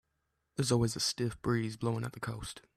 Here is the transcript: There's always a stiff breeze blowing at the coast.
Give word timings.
There's 0.55 0.71
always 0.71 0.95
a 0.95 0.99
stiff 0.99 1.39
breeze 1.43 1.77
blowing 1.77 2.03
at 2.03 2.13
the 2.13 2.19
coast. 2.19 2.61